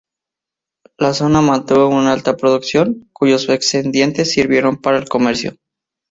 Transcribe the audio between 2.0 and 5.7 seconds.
alta producción, cuyos excedentes sirvieron para el comercio.